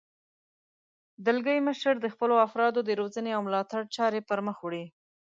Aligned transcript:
دلګی 1.25 1.59
مشر 1.67 1.93
د 2.01 2.05
خپلو 2.13 2.35
افرادو 2.47 2.79
د 2.85 2.89
روزنې 3.01 3.31
او 3.37 3.41
ملاتړ 3.47 3.81
چارې 3.95 4.25
پرمخ 4.29 4.57
وړي. 4.61 4.85